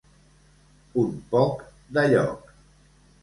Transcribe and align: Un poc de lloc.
Un 1.01 1.11
poc 1.35 1.61
de 1.99 2.05
lloc. 2.15 2.49